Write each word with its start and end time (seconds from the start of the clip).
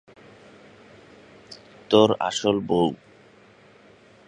তোর 1.89 2.09
আসল 2.19 2.55
বৌ। 2.67 2.87